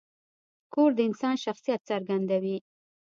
کور 0.73 0.89
د 0.97 0.99
انسان 1.09 1.35
شخصیت 1.45 1.81
څرګندوي. 1.89 2.57